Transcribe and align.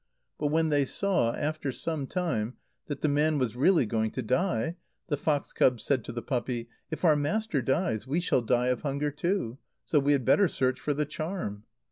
But 0.39 0.47
when 0.47 0.69
they 0.69 0.83
saw, 0.83 1.35
after 1.35 1.71
some 1.71 2.07
time, 2.07 2.55
that 2.87 3.01
the 3.01 3.07
man 3.07 3.37
was 3.37 3.55
really 3.55 3.85
going 3.85 4.09
to 4.13 4.23
die, 4.23 4.77
the 5.09 5.15
fox 5.15 5.53
cub 5.53 5.79
said 5.79 6.03
to 6.05 6.11
the 6.11 6.23
puppy: 6.23 6.67
"If 6.89 7.05
our 7.05 7.15
master 7.15 7.61
dies, 7.61 8.07
we 8.07 8.19
shall 8.19 8.41
die 8.41 8.69
of 8.69 8.81
hunger 8.81 9.11
too; 9.11 9.59
so 9.85 9.99
we 9.99 10.13
had 10.13 10.25
better 10.25 10.47
search 10.47 10.79
for 10.79 10.95
the 10.95 11.05
charm." 11.05 11.65